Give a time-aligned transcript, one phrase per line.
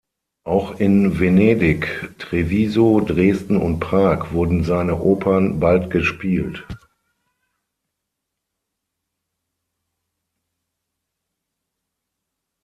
[0.45, 6.65] Auch in Venedig, Treviso, Dresden und Prag wurden seine Opern bald gespielt.